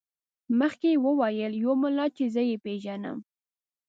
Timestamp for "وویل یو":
1.05-1.73